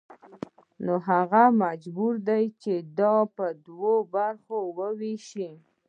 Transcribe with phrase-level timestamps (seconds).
[0.85, 5.49] نو هغه مجبور دی چې دا په دوو برخو ووېشي